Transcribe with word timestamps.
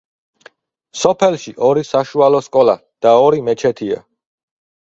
სოფელში 1.01 1.53
ორი 1.69 1.85
საშუალო 1.91 2.39
სკოლა 2.47 2.75
და 3.07 3.15
ორი 3.27 3.47
მეჩეთია. 3.51 4.01